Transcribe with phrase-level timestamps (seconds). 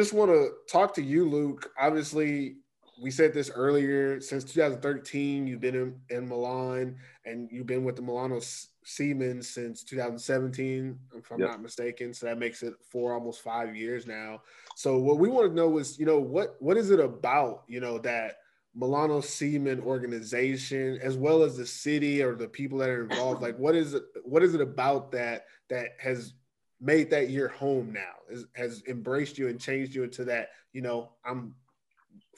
[0.00, 1.70] just want to talk to you, Luke.
[1.78, 2.56] Obviously,
[3.02, 4.18] we said this earlier.
[4.18, 8.40] Since 2013, you've been in, in Milan, and you've been with the Milano
[8.82, 11.50] Seamen since 2017, if I'm yep.
[11.50, 12.14] not mistaken.
[12.14, 14.40] So that makes it four, almost five years now.
[14.74, 17.80] So what we want to know is, you know, what what is it about, you
[17.80, 18.36] know, that
[18.74, 23.42] Milano Seamen organization, as well as the city or the people that are involved?
[23.42, 24.02] Like, what is it?
[24.24, 26.32] What is it about that that has
[26.80, 28.14] made that your home now?
[28.30, 30.48] Has, has embraced you and changed you into that?
[30.72, 31.54] You know, I'm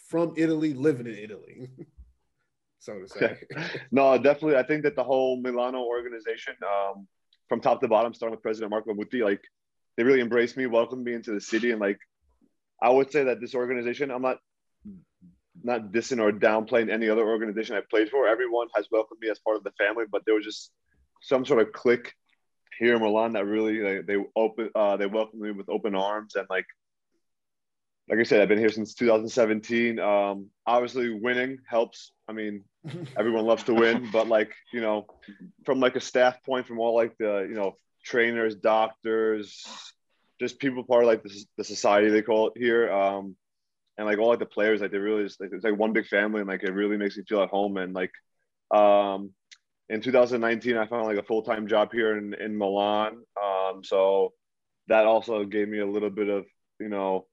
[0.09, 1.71] from Italy, living in Italy.
[2.79, 3.39] so to say.
[3.91, 4.57] no, definitely.
[4.57, 7.07] I think that the whole Milano organization, um,
[7.49, 9.43] from top to bottom, starting with President Marco Muti, like
[9.97, 11.99] they really embraced me, welcomed me into the city, and like
[12.83, 14.39] I would say that this organization, I'm not
[15.63, 18.27] not dissing or downplaying any other organization I played for.
[18.27, 20.73] Everyone has welcomed me as part of the family, but there was just
[21.21, 22.15] some sort of click
[22.83, 26.35] here in Milan that really like, they open uh, they welcomed me with open arms
[26.35, 26.67] and like
[28.09, 29.99] like I said, I've been here since 2017.
[29.99, 32.13] Um, obviously, winning helps.
[32.29, 32.65] I mean,
[33.17, 35.07] everyone loves to win, but like you know,
[35.65, 39.65] from like a staff point, from all like the you know trainers, doctors,
[40.41, 43.37] just people part of like the, the society they call it here, um,
[43.97, 46.07] and like all like the players, like they really just like it's like one big
[46.07, 47.77] family, and like it really makes me feel at home.
[47.77, 48.13] And like
[48.73, 49.31] um,
[49.93, 54.33] in 2019, I found like a full time job here in in Milan, um, so
[54.89, 56.47] that also gave me a little bit of
[56.81, 57.27] you know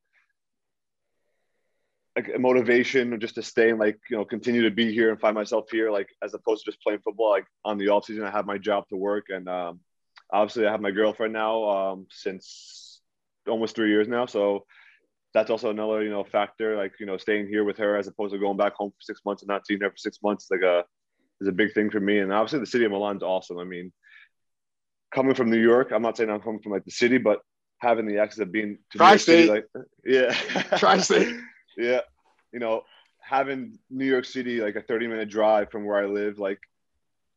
[2.18, 5.36] like motivation just to stay and like you know continue to be here and find
[5.36, 7.30] myself here like as opposed to just playing football.
[7.32, 9.80] Like on the off season I have my job to work and um,
[10.34, 13.00] obviously I have my girlfriend now um, since
[13.48, 14.26] almost three years now.
[14.26, 14.66] So
[15.34, 18.34] that's also another you know factor like you know staying here with her as opposed
[18.34, 20.62] to going back home for six months and not seeing her for six months like
[20.62, 20.84] a
[21.42, 23.91] is a big thing for me and obviously the city of Milan's awesome I mean
[25.13, 27.40] coming from New York I'm not saying I'm coming from like the city but
[27.80, 29.47] having the access of being to Tri-state.
[29.47, 29.66] City, like
[30.06, 30.34] yeah
[30.78, 31.36] Tri-state
[31.80, 32.02] yeah,
[32.52, 32.84] you know,
[33.22, 36.59] having New York City like a 30 minute drive from where I live, like,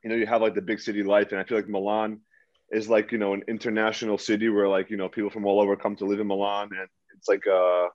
[0.03, 1.31] you know, you have like the big city life.
[1.31, 2.21] And I feel like Milan
[2.71, 5.77] is like, you know, an international city where like, you know, people from all over
[5.77, 6.71] come to live in Milan.
[6.73, 7.89] And it's like, uh,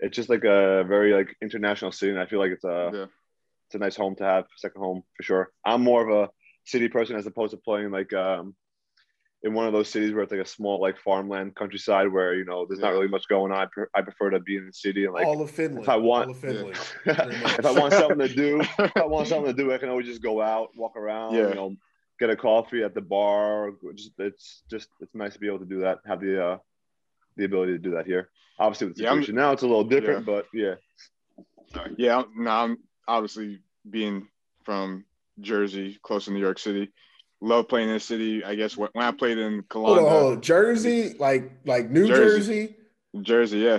[0.00, 2.10] it's just like a very like international city.
[2.10, 3.06] And I feel like it's a, yeah.
[3.70, 5.52] It's a nice home to have, second home for sure.
[5.64, 6.30] I'm more of a
[6.64, 8.56] city person as opposed to playing like, um,
[9.44, 12.44] in one of those cities where it's like a small like farmland countryside where you
[12.44, 12.86] know there's yeah.
[12.86, 13.58] not really much going on.
[13.58, 15.84] I, pre- I, prefer to be in the city and like all of Finland.
[15.84, 16.76] If I want, Finland,
[17.06, 17.28] yeah.
[17.58, 20.06] if I want something to do, if I want something to do, I can always
[20.06, 21.48] just go out, walk around, yeah.
[21.48, 21.76] you know,
[22.18, 23.70] get a coffee at the bar.
[23.94, 26.00] Just it's just it's nice to be able to do that.
[26.06, 26.58] Have the uh,
[27.36, 28.28] the ability to do that here.
[28.58, 30.74] Obviously, with the situation now, it's a little different, but yeah.
[31.96, 34.28] Yeah, now I'm obviously being
[34.64, 35.04] from
[35.40, 36.92] Jersey, close to New York City
[37.40, 38.44] love playing in the city.
[38.44, 40.42] I guess when, when I played in Columbus, hold on, hold on.
[40.42, 42.76] Jersey, like like New Jersey,
[43.14, 43.78] Jersey, Jersey yeah.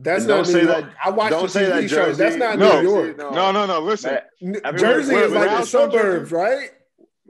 [0.00, 0.84] That's and not New York.
[0.84, 2.18] That, I watched the TV shows.
[2.18, 3.18] That's not no, New York.
[3.18, 3.66] No, no, no.
[3.66, 4.18] no listen,
[4.76, 6.70] Jersey is like the suburbs, right?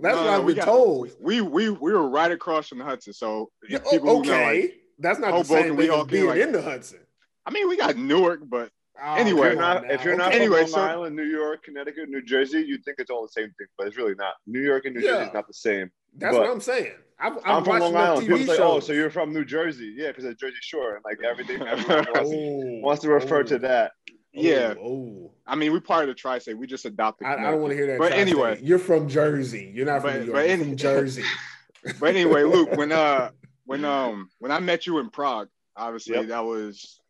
[0.00, 1.10] That's no, what I've been got, told.
[1.20, 4.28] We we we were right across from the Hudson, so yeah, people okay.
[4.28, 7.00] Know, like, that's not Hoboken, the same thing as being like, in the Hudson.
[7.46, 8.70] I mean, we got Newark, but
[9.02, 10.36] Oh, anyway, if you're not, if you're not okay.
[10.36, 13.52] anyway, Long so, Island, New York, Connecticut, New Jersey, you'd think it's all the same
[13.58, 14.34] thing, but it's really not.
[14.46, 15.12] New York and New yeah.
[15.12, 15.90] Jersey is not the same.
[16.16, 16.94] That's but what I'm saying.
[17.20, 18.26] I'm, I'm, I'm from Long Island.
[18.26, 21.18] People say, "Oh, so you're from New Jersey?" Yeah, because of Jersey Shore and like
[21.22, 21.60] everything.
[21.66, 23.92] Everyone wants, oh, wants to refer oh, to that.
[24.32, 24.74] Yeah.
[24.80, 26.56] Oh, I mean, we part of the tri-state.
[26.56, 27.26] We just adopted.
[27.26, 27.98] I, I don't want to hear that.
[27.98, 28.32] But tri-state.
[28.32, 29.72] anyway, you're from Jersey.
[29.74, 30.34] You're not from but, New York.
[30.34, 31.24] But any, from Jersey.
[32.00, 33.30] but anyway, Luke, when uh,
[33.64, 36.28] when um, when I met you in Prague, obviously yep.
[36.28, 37.00] that was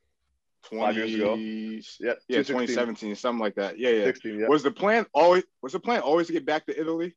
[0.64, 1.34] 20, Five years ago.
[1.34, 3.78] Yeah, yeah, 2017, something like that.
[3.78, 4.04] Yeah, yeah.
[4.04, 4.48] 16, yeah.
[4.48, 7.14] Was the plan always was the plan always to get back to Italy?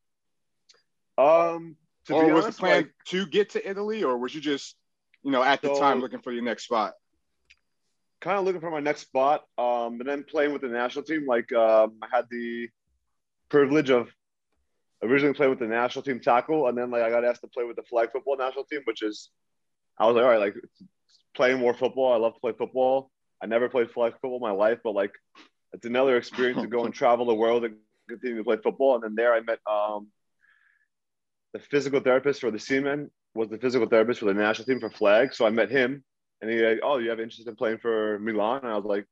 [1.18, 1.75] Um,
[2.09, 4.75] or was honest, the plan like, to get to Italy, or was you just,
[5.24, 6.94] you know, at the so, time looking for your next spot?
[8.21, 9.44] Kind of looking for my next spot.
[9.57, 11.25] Um, and then playing with the national team.
[11.27, 12.69] Like um, I had the
[13.50, 14.10] privilege of
[15.04, 17.63] originally playing with the national team tackle, and then like I got asked to play
[17.63, 19.30] with the flag football national team, which is
[19.98, 20.56] I was like, all right, like
[21.36, 22.13] playing more football.
[22.13, 23.12] I love to play football.
[23.42, 25.14] I never played flag football in my life, but like
[25.74, 27.76] it's another experience to go and travel the world and
[28.10, 28.96] continue to play football.
[28.96, 30.08] And then there I met um,
[31.54, 34.90] the physical therapist for the Seamen was the physical therapist for the national team for
[34.90, 35.34] flag.
[35.34, 36.04] So I met him
[36.42, 38.62] and he like, oh, you have interest in playing for Milan?
[38.64, 39.06] And I was like,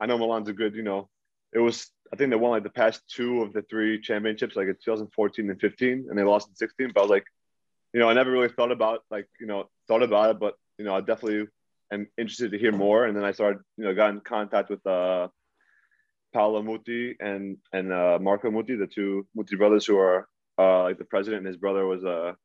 [0.00, 1.08] I know Milan's a good, you know,
[1.52, 4.68] it was, I think they won like the past two of the three championships, like
[4.68, 6.92] in 2014 and 15, and they lost in 16.
[6.94, 7.24] But I was like,
[7.94, 10.84] you know, I never really thought about like, you know, thought about it, but you
[10.84, 11.46] know, I definitely
[11.92, 13.06] am interested to hear more.
[13.06, 15.28] And then I started, you know, got in contact with uh,
[16.32, 20.28] Paolo Muti and and uh, Marco Muti, the two Muti brothers who are
[20.58, 22.36] uh, like the president and his brother was a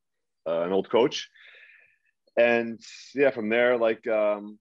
[0.47, 1.29] uh, an old coach.
[2.37, 2.79] And
[3.13, 4.57] yeah, from there, like um,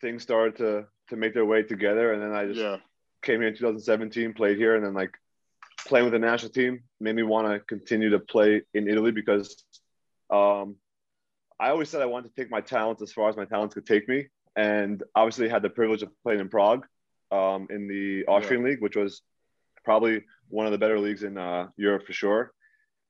[0.00, 2.76] things started to to make their way together, and then I just yeah.
[3.22, 5.12] came here in 2017, played here, and then like
[5.86, 9.64] playing with the national team made me want to continue to play in Italy because
[10.30, 10.76] um,
[11.60, 13.86] I always said I wanted to take my talents as far as my talents could
[13.86, 16.86] take me, and obviously had the privilege of playing in Prague
[17.30, 18.70] um, in the Austrian yeah.
[18.70, 19.22] league, which was
[19.84, 22.52] probably one of the better leagues in uh, Europe for sure.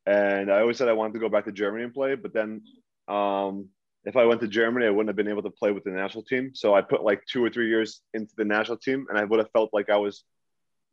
[0.04, 2.62] And I always said I wanted to go back to Germany and play, but then
[3.06, 3.68] um,
[4.04, 6.24] if I went to Germany, I wouldn't have been able to play with the national
[6.24, 6.50] team.
[6.54, 9.38] So I put like two or three years into the national team, and I would
[9.38, 10.24] have felt like I was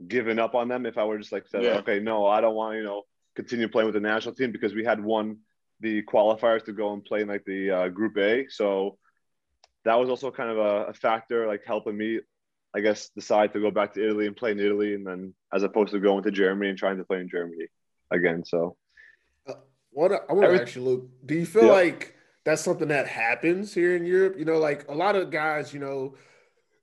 [0.07, 1.77] giving up on them if I were just like said, yeah.
[1.77, 3.03] okay, no, I don't want to, you know,
[3.35, 5.37] continue playing with the national team because we had won
[5.79, 8.47] the qualifiers to go and play in like the uh, Group A.
[8.49, 8.97] So
[9.85, 12.19] that was also kind of a, a factor, like helping me,
[12.75, 15.63] I guess, decide to go back to Italy and play in Italy, and then as
[15.63, 17.67] opposed to going to Germany and trying to play in Germany
[18.11, 18.43] again.
[18.45, 18.75] So,
[19.47, 19.53] uh,
[19.91, 21.71] what I want to ask you, Luke, do you feel yeah.
[21.71, 24.35] like that's something that happens here in Europe?
[24.37, 26.15] You know, like a lot of guys, you know,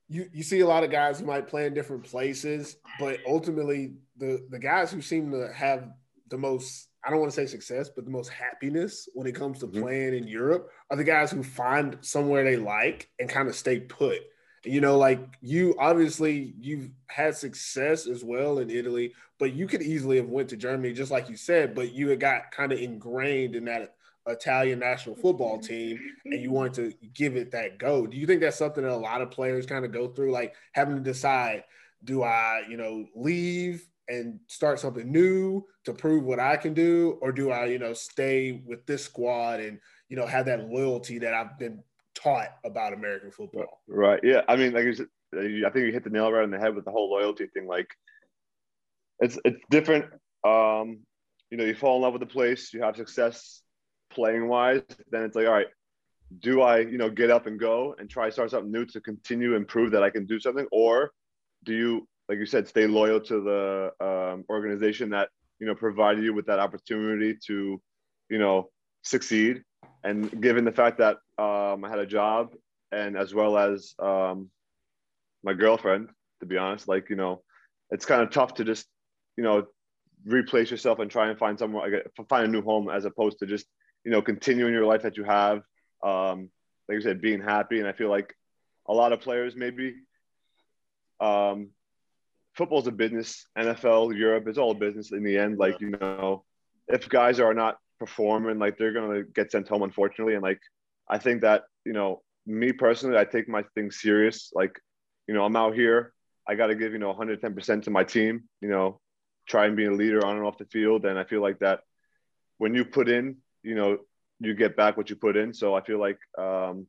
[0.09, 3.95] you you see a lot of guys who might play in different places, but ultimately
[4.17, 5.89] the the guys who seem to have
[6.31, 9.59] the most I don't want to say success, but the most happiness when it comes
[9.61, 9.83] to mm-hmm.
[9.83, 13.81] playing in Europe are the guys who find somewhere they like and kind of stay
[13.81, 14.21] put.
[14.65, 19.83] You know, like you obviously you've had success as well in Italy, but you could
[19.83, 22.79] easily have went to Germany just like you said, but you had got kind of
[22.79, 23.95] ingrained in that
[24.27, 28.07] Italian national football team and you wanted to give it that go.
[28.07, 30.55] Do you think that's something that a lot of players kind of go through like
[30.73, 31.65] having to decide
[32.05, 37.19] do I, you know, leave and start something new to prove what I can do,
[37.21, 39.79] or do I, you know, stay with this squad and
[40.09, 41.83] you know have that loyalty that I've been
[42.15, 43.83] taught about American football?
[43.89, 44.21] Right.
[44.23, 44.43] Yeah.
[44.49, 46.91] I mean, like I think you hit the nail right on the head with the
[46.91, 47.67] whole loyalty thing.
[47.67, 47.89] Like,
[49.21, 50.07] it's it's different.
[50.45, 51.01] Um,
[51.51, 53.63] you know, you fall in love with the place, you have success
[54.11, 55.67] playing wise, then it's like, all right,
[56.41, 59.57] do I, you know, get up and go and try start something new to continue
[59.57, 61.13] and prove that I can do something, or
[61.65, 65.29] do you like you said, stay loyal to the um, organization that
[65.59, 67.81] you know provided you with that opportunity to,
[68.29, 68.71] you know,
[69.03, 69.63] succeed.
[70.03, 72.55] And given the fact that um, I had a job
[72.93, 74.51] and as well as um,
[75.43, 76.09] my girlfriend,
[76.41, 77.43] to be honest, like you know,
[77.91, 78.87] it's kind of tough to just
[79.37, 79.67] you know
[80.25, 83.47] replace yourself and try and find somewhere like find a new home as opposed to
[83.47, 83.67] just
[84.05, 85.63] you know continuing your life that you have.
[86.03, 86.51] Um,
[86.89, 88.35] like I said, being happy, and I feel like
[88.87, 89.95] a lot of players maybe
[91.21, 91.71] um,
[92.55, 93.47] football's a business.
[93.59, 95.59] NFL, Europe, it's all a business in the end.
[95.59, 96.45] Like, you know,
[96.89, 100.35] if guys are not performing, like they're gonna get sent home, unfortunately.
[100.35, 100.61] And like
[101.09, 104.51] I think that, you know, me personally, I take my things serious.
[104.55, 104.79] Like,
[105.27, 106.13] you know, I'm out here.
[106.47, 109.01] I gotta give, you know, 110% to my team, you know,
[109.49, 111.07] try and be a leader on and off the field.
[111.07, 111.81] And I feel like that
[112.59, 113.99] when you put in, you know,
[114.41, 115.55] you get back what you put in.
[115.55, 116.87] So I feel like um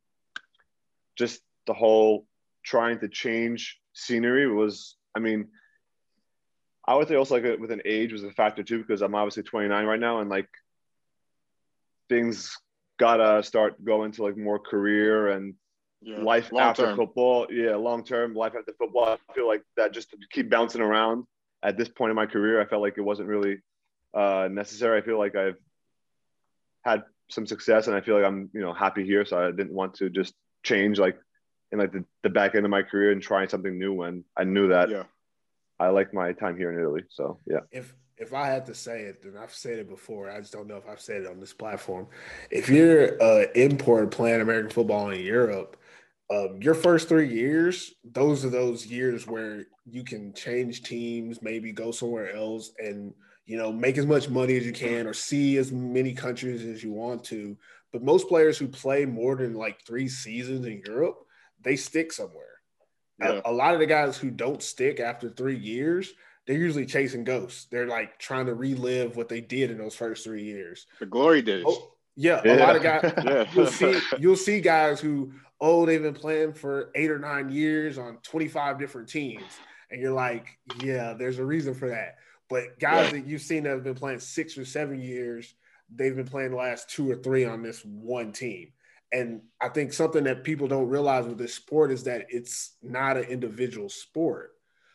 [1.15, 2.27] just the whole
[2.63, 5.47] trying to change scenery was I mean,
[6.87, 9.43] I would say also like with an age was a factor too because I'm obviously
[9.43, 10.49] 29 right now and like
[12.09, 12.57] things
[12.99, 15.55] gotta start going to like more career and
[16.01, 16.97] yeah, life after term.
[16.97, 17.47] football.
[17.49, 19.05] Yeah, long term life after football.
[19.05, 21.25] I feel like that just to keep bouncing around
[21.63, 23.57] at this point in my career, I felt like it wasn't really
[24.13, 25.01] uh, necessary.
[25.01, 25.57] I feel like I've
[26.83, 29.73] had some success and I feel like I'm you know happy here, so I didn't
[29.73, 31.17] want to just change like
[31.71, 34.43] in like the, the back end of my career and trying something new when I
[34.43, 35.03] knew that yeah.
[35.79, 37.03] I like my time here in Italy.
[37.09, 37.59] So yeah.
[37.71, 40.67] If if I had to say it, and I've said it before, I just don't
[40.67, 42.07] know if I've said it on this platform.
[42.49, 45.77] If you're uh, import playing American football in Europe,
[46.29, 51.71] um, your first three years, those are those years where you can change teams, maybe
[51.71, 53.13] go somewhere else, and
[53.45, 56.83] you know make as much money as you can, or see as many countries as
[56.83, 57.57] you want to.
[57.91, 61.24] But most players who play more than like three seasons in Europe,
[61.65, 62.45] they stick somewhere.
[63.19, 63.41] Yeah.
[63.43, 66.13] A, a, lot of the guys who don't stick after three years,
[66.45, 67.65] they're usually chasing ghosts.
[67.65, 70.85] They're like trying to relive what they did in those first three years.
[70.99, 71.65] The glory days.
[71.67, 73.13] Oh, yeah, yeah, a lot of guys.
[73.25, 73.45] yeah.
[73.53, 77.97] You'll see you'll see guys who oh they've been playing for eight or nine years
[77.97, 79.43] on 25 different teams,
[79.91, 82.15] and you're like, yeah, there's a reason for that.
[82.49, 83.19] But guys yeah.
[83.19, 85.53] that you've seen that have been playing six or seven years,
[85.93, 88.71] they've been playing the last two or three on this one team.
[89.11, 93.17] And I think something that people don't realize with this sport is that it's not
[93.17, 94.51] an individual sport.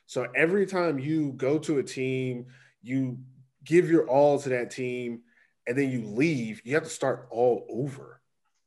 [0.07, 2.47] So every time you go to a team,
[2.83, 3.19] you
[3.65, 5.21] give your all to that team,
[5.67, 8.21] and then you leave, you have to start all over.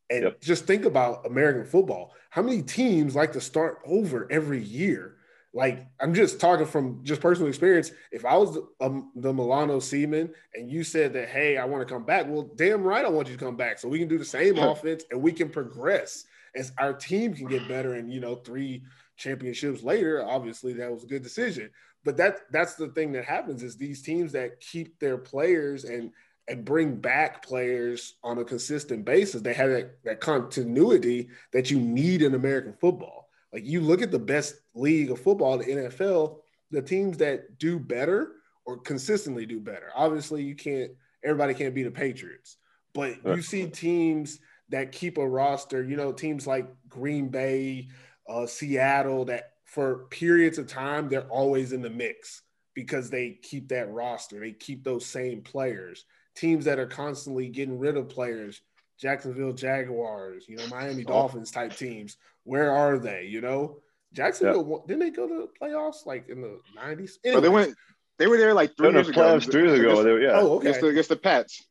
[0.09, 0.41] And yep.
[0.41, 2.13] just think about American football.
[2.29, 5.17] How many teams like to start over every year?
[5.53, 7.91] Like I'm just talking from just personal experience.
[8.11, 11.87] If I was the, um, the Milano Seaman and you said that, hey, I want
[11.87, 14.07] to come back, well, damn right, I want you to come back so we can
[14.07, 16.25] do the same offense and we can progress.
[16.55, 18.83] as our team can get better and you know three
[19.17, 21.69] championships later obviously that was a good decision
[22.03, 26.11] but that that's the thing that happens is these teams that keep their players and
[26.47, 31.79] and bring back players on a consistent basis they have that, that continuity that you
[31.79, 33.22] need in american football
[33.53, 36.39] like you look at the best league of football the nfl
[36.71, 38.33] the teams that do better
[38.65, 40.91] or consistently do better obviously you can't
[41.23, 42.57] everybody can't be the patriots
[42.93, 47.89] but you see teams that keep a roster, you know, teams like Green Bay,
[48.27, 52.41] uh, Seattle, that for periods of time, they're always in the mix
[52.73, 54.39] because they keep that roster.
[54.39, 56.05] They keep those same players.
[56.35, 58.61] Teams that are constantly getting rid of players,
[58.99, 61.09] Jacksonville Jaguars, you know, Miami oh.
[61.09, 62.17] Dolphins type teams.
[62.43, 63.25] Where are they?
[63.25, 63.77] You know,
[64.13, 67.19] Jacksonville didn't they go to the playoffs like in the nineties?
[67.23, 67.41] Anyway.
[67.41, 67.75] they went.
[68.19, 69.39] They were there like three years ago.
[69.39, 70.39] Three years ago, against, yeah.
[70.39, 70.67] Oh, okay.
[70.67, 71.65] Against the, against the Pats.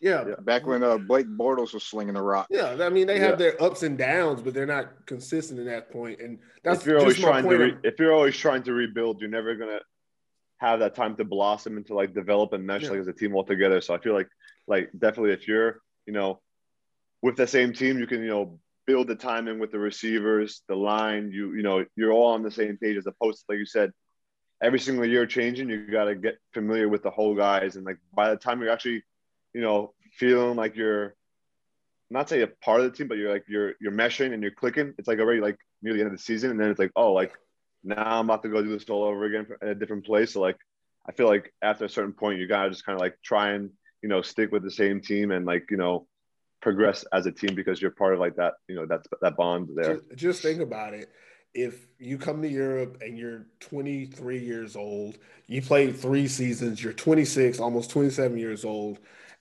[0.00, 0.24] Yeah.
[0.28, 0.34] yeah.
[0.40, 2.46] Back when uh, Blake Bortles was slinging the rock.
[2.50, 3.36] Yeah, I mean they have yeah.
[3.36, 6.20] their ups and downs, but they're not consistent in that point.
[6.20, 9.30] And that's if you're always trying to re- if you're always trying to rebuild, you're
[9.30, 9.80] never gonna
[10.58, 12.90] have that time to blossom and to like develop and mesh yeah.
[12.90, 13.80] like as a team altogether.
[13.80, 14.28] So I feel like
[14.66, 16.40] like definitely if you're you know
[17.22, 20.76] with the same team, you can you know build the timing with the receivers, the
[20.76, 21.30] line.
[21.32, 23.92] You you know you're all on the same page as opposed to like you said.
[24.60, 27.98] Every single year changing, you got to get familiar with the whole guys, and like
[28.12, 29.04] by the time you're actually
[29.54, 31.14] you know, feeling like you're
[32.10, 34.52] not say a part of the team, but you're like you're you're meshing and you're
[34.52, 34.94] clicking.
[34.98, 37.12] It's like already like near the end of the season, and then it's like, oh,
[37.12, 37.32] like
[37.84, 40.32] now I'm about to go do this all over again in a different place.
[40.32, 40.58] So like
[41.08, 43.70] I feel like after a certain point, you gotta just kind of like try and
[44.02, 46.06] you know stick with the same team and like you know
[46.60, 49.68] progress as a team because you're part of like that you know that's that bond
[49.74, 49.94] there.
[49.94, 51.10] Just, just think about it.
[51.54, 56.92] If you come to Europe and you're 23 years old, you played three seasons, you're
[56.92, 58.98] 26, almost 27 years old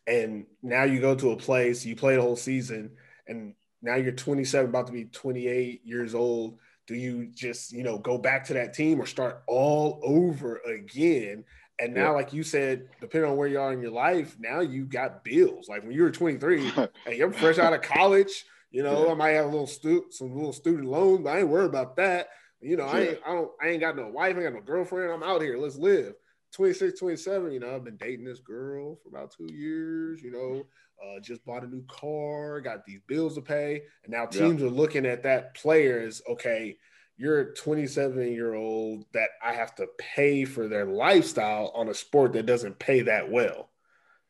[0.07, 2.91] and now you go to a place, you play the whole season,
[3.27, 6.59] and now you're 27, about to be 28 years old.
[6.87, 11.43] Do you just, you know, go back to that team or start all over again?
[11.79, 12.09] And now, yeah.
[12.11, 15.67] like you said, depending on where you are in your life, now you got bills.
[15.69, 19.11] Like when you were 23 and you're fresh out of college, you know, yeah.
[19.11, 21.95] I might have a little stu- some little student loans, but I ain't worried about
[21.97, 22.29] that.
[22.61, 24.61] You know, I ain't, I don't, I ain't got no wife, I ain't got no
[24.61, 25.11] girlfriend.
[25.11, 25.57] I'm out here.
[25.57, 26.15] Let's live.
[26.53, 30.65] 26, 27, you know, I've been dating this girl for about two years, you know,
[31.03, 33.83] uh, just bought a new car, got these bills to pay.
[34.03, 36.77] And now teams are looking at that player as, okay,
[37.17, 41.93] you're a 27 year old that I have to pay for their lifestyle on a
[41.93, 43.69] sport that doesn't pay that well.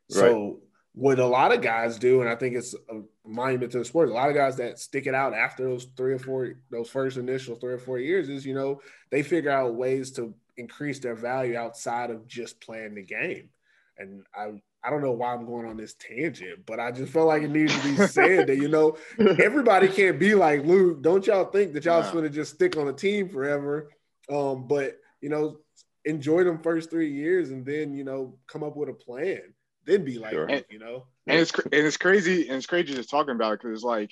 [0.10, 0.20] Right.
[0.20, 0.60] So,
[0.94, 4.10] what a lot of guys do, and I think it's a monument to the sport,
[4.10, 7.18] a lot of guys that stick it out after those three or four, those first
[7.18, 11.14] initial three or four years is, you know, they figure out ways to increase their
[11.14, 13.50] value outside of just playing the game.
[14.00, 14.54] And I
[14.88, 17.50] I don't know why I'm going on this tangent, but I just felt like it
[17.50, 21.02] needed to be said that you know everybody can't be like Luke.
[21.02, 23.92] Don't y'all think that y'all going to just stick on a team forever?
[24.32, 25.58] Um, but you know,
[26.06, 29.42] enjoy them first three years and then you know come up with a plan.
[29.86, 30.50] Then be like, sure.
[30.70, 31.08] you know.
[31.28, 34.12] And it's and it's crazy and it's crazy just talking about it because it's like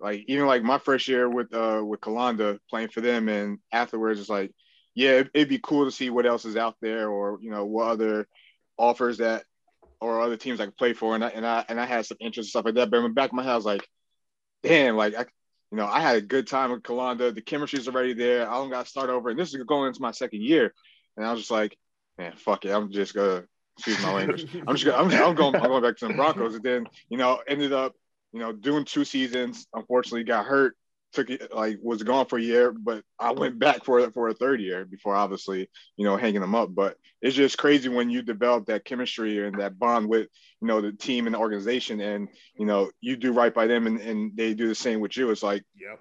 [0.00, 4.20] like even like my first year with uh with Calanda playing for them and afterwards
[4.20, 4.52] it's like
[4.98, 7.86] yeah, it'd be cool to see what else is out there, or you know, what
[7.86, 8.26] other
[8.76, 9.44] offers that
[10.00, 12.18] or other teams I could play for, and I and I and I had some
[12.20, 12.90] interest and stuff like that.
[12.90, 13.86] But in the back of my head, I was like,
[14.62, 15.26] damn, like I,
[15.70, 17.34] you know, I had a good time with Calanda.
[17.34, 18.48] The chemistry's already there.
[18.48, 20.72] I don't got to start over, and this is going into my second year.
[21.16, 21.76] And I was just like,
[22.16, 23.44] man, fuck it, I'm just gonna
[23.76, 24.46] excuse my language.
[24.66, 27.18] I'm just gonna, I'm, I'm going, I'm going back to the Broncos, and then you
[27.18, 27.94] know, ended up,
[28.32, 29.66] you know, doing two seasons.
[29.74, 30.76] Unfortunately, got hurt
[31.12, 34.28] took it like was gone for a year, but I went back for it for
[34.28, 36.74] a third year before obviously you know hanging them up.
[36.74, 40.28] But it's just crazy when you develop that chemistry and that bond with
[40.60, 43.86] you know the team and the organization, and you know you do right by them,
[43.86, 45.30] and, and they do the same with you.
[45.30, 46.00] It's like, yep.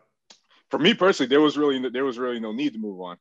[0.70, 3.18] For me personally, there was really there was really no need to move on.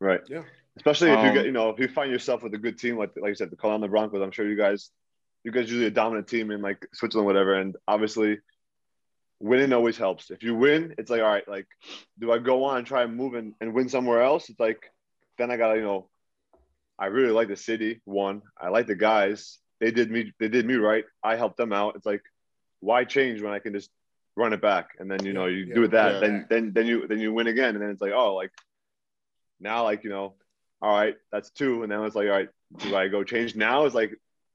[0.00, 0.20] Right.
[0.28, 0.42] Yeah.
[0.76, 2.98] Especially if um, you get you know if you find yourself with a good team
[2.98, 4.90] like like you said the Calanda Broncos, I'm sure you guys
[5.44, 8.38] you guys usually a dominant team in like Switzerland, whatever, and obviously
[9.40, 10.30] winning always helps.
[10.30, 11.66] If you win, it's like, all right, like,
[12.18, 14.48] do I go on and try and move and, and win somewhere else?
[14.48, 14.90] It's like,
[15.38, 16.08] then I gotta, you know,
[16.98, 18.00] I really like the city.
[18.04, 19.58] One, I like the guys.
[19.80, 21.04] They did me, they did me right.
[21.22, 21.96] I helped them out.
[21.96, 22.22] It's like,
[22.80, 23.90] why change when I can just
[24.36, 24.90] run it back?
[24.98, 26.44] And then you know, you yeah, do that, yeah, then yeah.
[26.50, 28.52] then then you then you win again, and then it's like, oh, like
[29.58, 30.34] now, like you know,
[30.82, 32.48] all right, that's two, and then it's like, all right,
[32.78, 33.86] do I go change now?
[33.86, 34.14] It's like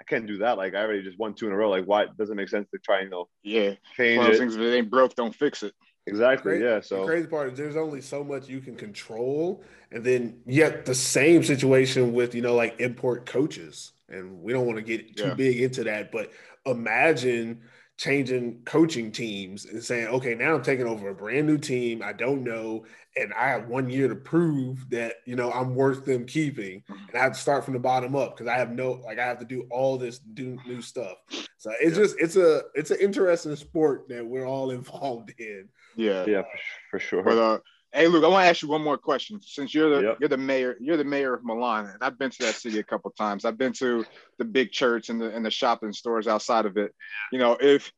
[0.10, 0.58] can't do that.
[0.58, 1.70] Like I already just won two in a row.
[1.70, 4.38] Like why doesn't make sense to try and you know yeah change it.
[4.38, 5.74] Things if it ain't broke, don't fix it.
[6.08, 6.60] Exactly.
[6.62, 6.82] yeah.
[6.82, 10.86] So the crazy part is there's only so much you can control, and then yet
[10.86, 15.16] the same situation with you know like import coaches, and we don't want to get
[15.16, 15.34] too yeah.
[15.36, 16.32] big into that, but
[16.66, 17.62] imagine
[18.00, 22.02] changing coaching teams and saying, okay, now I'm taking over a brand new team.
[22.02, 22.86] I don't know.
[23.18, 26.82] And I have one year to prove that, you know, I'm worth them keeping.
[26.88, 29.26] And I have to start from the bottom up because I have no, like, I
[29.26, 31.18] have to do all this new stuff.
[31.58, 32.04] So it's yeah.
[32.04, 35.68] just, it's a, it's an interesting sport that we're all involved in.
[35.98, 36.24] Yeah.
[36.26, 36.60] Yeah, for,
[36.92, 37.24] for sure.
[37.24, 37.60] But, uh,
[37.92, 39.42] Hey Luke, I want to ask you one more question.
[39.42, 40.18] Since you're the yep.
[40.20, 42.84] you're the mayor, you're the mayor of Milan, and I've been to that city a
[42.84, 43.46] couple times.
[43.46, 44.06] I've been to
[44.38, 46.94] the big church and the and the shopping stores outside of it.
[47.32, 47.92] You know, if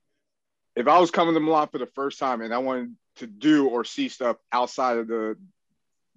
[0.75, 3.67] if I was coming to Milan for the first time and I wanted to do
[3.67, 5.35] or see stuff outside of the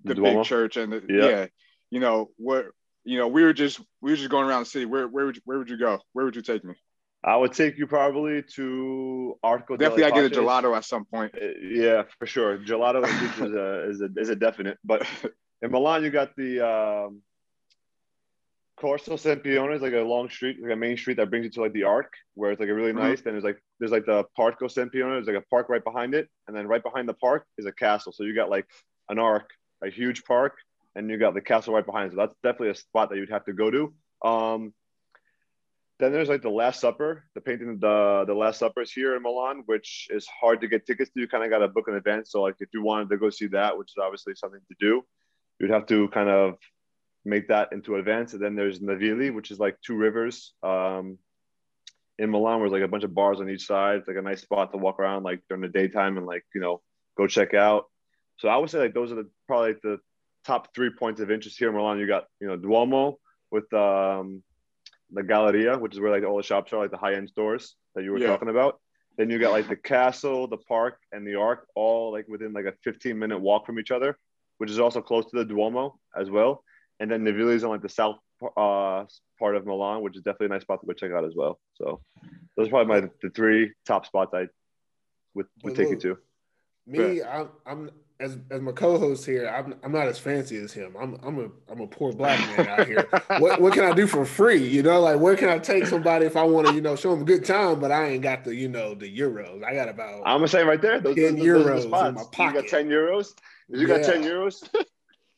[0.05, 0.39] the Duomo.
[0.39, 1.09] big church and the, yep.
[1.09, 1.47] yeah,
[1.91, 2.67] you know what,
[3.05, 4.85] you know, we were just we were just going around the city.
[4.85, 6.01] Where where would you, where would you go?
[6.13, 6.75] Where would you take me?
[7.27, 9.79] I would take you probably to Arco.
[9.79, 11.35] Definitely, I get a gelato at some point.
[11.35, 12.59] Uh, yeah, for sure.
[12.59, 14.79] Gelato is a is a is a definite.
[14.85, 15.07] But
[15.63, 17.23] in Milan, you got the um,
[18.77, 21.61] Corso Sempione is like a long street, like a main street that brings you to
[21.63, 23.09] like the Arc, where it's like a really mm-hmm.
[23.09, 23.23] nice.
[23.23, 25.15] Then there's like there's like the Parco Sempione.
[25.15, 27.73] There's like a park right behind it, and then right behind the park is a
[27.73, 28.13] castle.
[28.13, 28.67] So you got like
[29.09, 29.49] an arc,
[29.83, 30.57] a huge park,
[30.95, 32.17] and you got the castle right behind it.
[32.17, 33.95] So that's definitely a spot that you'd have to go to.
[34.23, 34.75] Um,
[35.99, 39.15] then there's like the Last Supper, the painting of the the Last Supper is here
[39.15, 41.21] in Milan, which is hard to get tickets to.
[41.21, 42.33] You kind of got to book in advance.
[42.33, 45.03] So like if you wanted to go see that, which is obviously something to do,
[45.61, 46.57] you'd have to kind of
[47.25, 48.33] make that into advance.
[48.33, 51.19] And then there's Navigli, which is like two rivers um,
[52.19, 53.99] in Milan, where there's like a bunch of bars on each side.
[53.99, 56.61] It's like a nice spot to walk around like during the daytime and like you
[56.61, 56.83] know
[57.17, 57.85] go check out.
[58.39, 59.99] So I would say like those are the probably like the
[60.45, 62.01] top three points of interest here in Milan.
[62.01, 63.19] You got you know Duomo
[63.53, 64.43] with um,
[65.15, 67.77] the Galleria, which is where like all the shops are, like the high end stores
[67.95, 68.27] that you were yeah.
[68.27, 68.81] talking about.
[69.17, 72.65] Then you got like the castle, the park, and the arc, all like within like
[72.65, 74.19] a 15 minute walk from each other,
[74.59, 76.65] which is also close to the Duomo as well.
[77.01, 78.17] And then Navigli is on like the south
[78.57, 79.05] uh,
[79.39, 81.61] part of Milan, which is definitely a nice spot to go check out as well.
[81.75, 82.01] So
[82.57, 84.49] those are probably my the three top spots I
[85.35, 86.19] would, would take you to.
[86.87, 90.95] Me, I'm, I'm as as my co-host here, I'm I'm not as fancy as him.
[90.99, 93.09] I'm I'm a I'm a poor black man out here.
[93.39, 94.65] what what can I do for free?
[94.65, 97.11] You know, like where can I take somebody if I want to, you know, show
[97.11, 99.65] them a good time, but I ain't got the, you know, the euros.
[99.65, 102.13] I got about I'm gonna say right there, those, 10 those, euros those in my
[102.33, 102.39] pocket.
[102.39, 103.35] You got 10 euros?
[103.69, 104.69] You got 10 euros?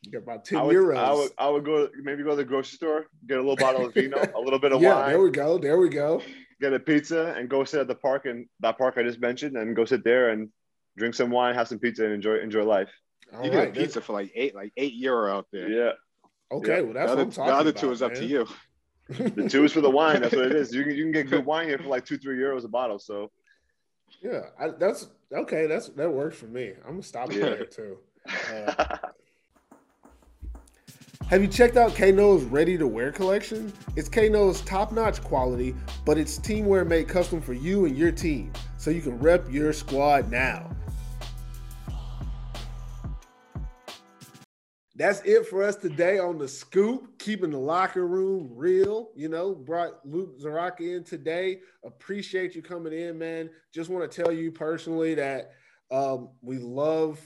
[0.02, 0.96] You got about 10 I would, euros.
[0.98, 3.86] I would I would go maybe go to the grocery store, get a little bottle
[3.86, 5.08] of vino, a little bit of yeah, wine.
[5.08, 5.58] There we go.
[5.58, 6.22] There we go.
[6.60, 9.56] Get a pizza and go sit at the park and that park I just mentioned
[9.56, 10.50] and go sit there and
[10.96, 12.90] drink some wine, have some pizza, and enjoy enjoy life.
[13.34, 15.68] All you right, get a pizza for like eight, like eight euro out there.
[15.68, 15.92] Yeah.
[16.52, 16.80] Okay, yeah.
[16.80, 18.46] well that's the other, what I'm talking The other two is up to you.
[19.08, 20.20] the two is for the wine.
[20.20, 20.72] That's what it is.
[20.72, 22.98] You can you can get good wine here for like two three euros a bottle.
[22.98, 23.30] So.
[24.22, 25.66] Yeah, I, that's okay.
[25.66, 26.72] That's that works for me.
[26.84, 27.40] I'm gonna stop yeah.
[27.40, 27.98] there too.
[28.52, 28.96] Uh,
[31.28, 33.72] have you checked out Kano's ready to wear collection?
[33.96, 38.52] It's Kano's top notch quality, but it's teamwear made custom for you and your team,
[38.78, 40.75] so you can rep your squad now.
[44.96, 49.10] That's it for us today on the scoop, keeping the locker room real.
[49.14, 51.60] You know, brought Luke Zahradka in today.
[51.84, 53.50] Appreciate you coming in, man.
[53.74, 55.52] Just want to tell you personally that
[55.90, 57.20] um, we love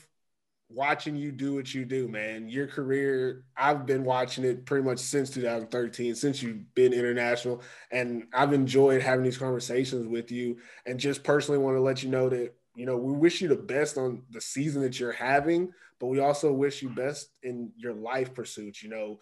[0.69, 2.49] watching you do what you do, man.
[2.49, 7.63] Your career, I've been watching it pretty much since 2013, since you've been international.
[7.93, 10.59] And I've enjoyed having these conversations with you.
[10.87, 13.55] And just personally want to let you know that, you know, we wish you the
[13.55, 17.93] best on the season that you're having but we also wish you best in your
[17.93, 18.83] life pursuits.
[18.83, 19.21] You know,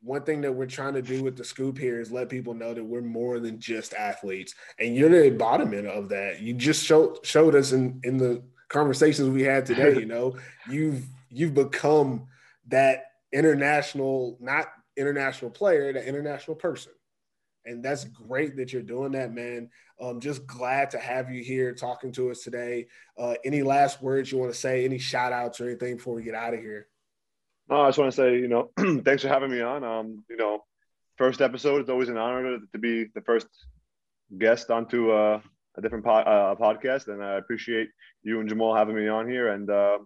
[0.00, 2.72] one thing that we're trying to do with the scoop here is let people know
[2.72, 6.40] that we're more than just athletes, and you're the embodiment of that.
[6.40, 9.98] You just showed showed us in in the conversations we had today.
[9.98, 10.36] You know,
[10.70, 12.28] you've you've become
[12.68, 16.92] that international, not international player, that international person.
[17.66, 19.70] And that's great that you're doing that, man.
[20.00, 22.86] Um, just glad to have you here talking to us today.
[23.18, 24.84] Uh, any last words you want to say?
[24.84, 26.86] Any shout outs or anything before we get out of here?
[27.68, 28.70] I just want to say, you know,
[29.04, 29.84] thanks for having me on.
[29.84, 30.64] Um, you know,
[31.16, 33.46] first episode, it's always an honor to, to be the first
[34.38, 35.40] guest onto uh,
[35.76, 37.08] a different po- uh, podcast.
[37.08, 37.88] And I appreciate
[38.22, 39.52] you and Jamal having me on here.
[39.52, 39.98] And uh,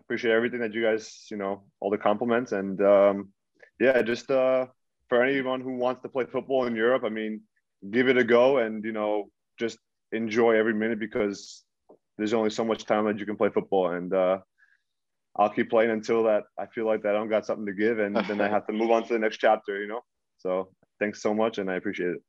[0.00, 2.52] appreciate everything that you guys, you know, all the compliments.
[2.52, 3.32] And um,
[3.80, 4.66] yeah, just uh,
[5.08, 7.40] for anyone who wants to play football in Europe, I mean,
[7.90, 9.24] give it a go and you know
[9.58, 9.78] just
[10.12, 11.64] enjoy every minute because
[12.18, 14.38] there's only so much time that you can play football and uh,
[15.36, 17.98] I'll keep playing until that I feel like that I don't got something to give
[17.98, 20.00] and then I have to move on to the next chapter, you know.
[20.38, 22.22] So thanks so much and I appreciate it.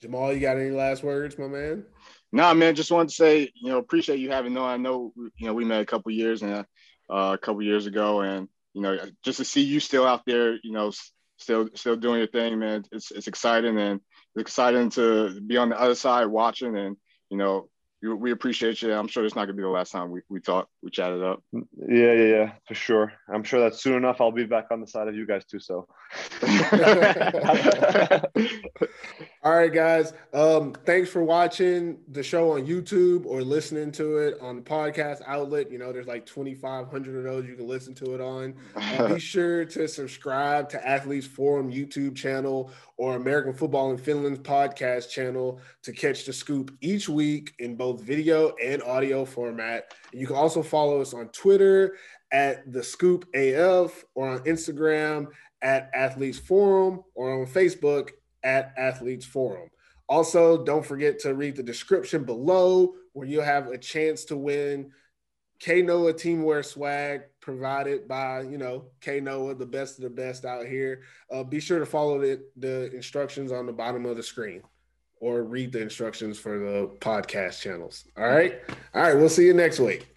[0.00, 1.84] Jamal, you got any last words, my man?
[2.30, 4.64] Nah, man, just wanted to say, you know, appreciate you having no.
[4.64, 6.64] I know, you know, we met a couple years and uh,
[7.10, 10.72] a couple years ago, and you know, just to see you still out there, you
[10.72, 10.92] know,
[11.38, 12.84] still still doing your thing, man.
[12.92, 14.00] It's it's exciting, and
[14.38, 16.96] exciting to be on the other side watching, and
[17.30, 17.68] you know,
[18.00, 18.92] we appreciate you.
[18.92, 21.42] I'm sure it's not gonna be the last time we, we talk, we chatted up.
[21.52, 23.12] Yeah, yeah, yeah, for sure.
[23.28, 25.58] I'm sure that soon enough I'll be back on the side of you guys too.
[25.58, 25.88] So
[29.42, 30.12] all right, guys.
[30.32, 35.20] Um, thanks for watching the show on YouTube or listening to it on the podcast
[35.26, 35.70] outlet.
[35.72, 38.54] You know, there's like 2,500 of those you can listen to it on.
[38.76, 44.40] Uh, be sure to subscribe to Athletes Forum YouTube channel or American Football in Finland's
[44.40, 49.94] podcast channel to catch the scoop each week in both video and audio format.
[50.12, 51.96] You can also follow us on Twitter
[52.32, 55.28] at the Scoop AF or on Instagram
[55.62, 58.10] at Athletes Forum or on Facebook
[58.42, 59.70] at Athletes Forum.
[60.08, 64.90] Also, don't forget to read the description below where you'll have a chance to win
[65.60, 70.44] K Noah teamwear swag provided by you know K Noah, the best of the best
[70.44, 71.02] out here.
[71.32, 74.62] Uh, be sure to follow the, the instructions on the bottom of the screen
[75.20, 78.04] or read the instructions for the podcast channels.
[78.16, 78.60] All right.
[78.94, 79.16] All right.
[79.16, 80.14] We'll see you next week.